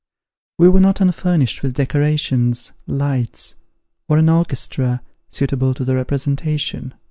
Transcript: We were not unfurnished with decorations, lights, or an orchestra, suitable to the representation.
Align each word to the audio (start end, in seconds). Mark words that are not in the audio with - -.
We 0.57 0.67
were 0.67 0.79
not 0.81 0.99
unfurnished 0.99 1.61
with 1.61 1.75
decorations, 1.75 2.73
lights, 2.87 3.53
or 4.09 4.17
an 4.17 4.29
orchestra, 4.29 5.03
suitable 5.29 5.75
to 5.75 5.85
the 5.85 5.93
representation. 5.93 6.95